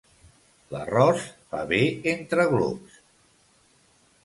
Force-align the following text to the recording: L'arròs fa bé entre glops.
L'arròs 0.75 1.25
fa 1.51 1.61
bé 1.73 1.83
entre 2.15 2.49
glops. 2.55 2.99